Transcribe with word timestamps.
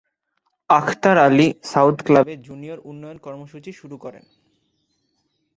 Akhtar 0.69 1.17
Ali 1.17 1.47
south 1.63 1.97
ক্লাবে 2.05 2.33
junior 2.37 2.79
উন্নয়ন 2.83 3.17
কর্মসূচি 3.17 3.71
শুরু 3.71 3.95
করেন। 3.97 4.23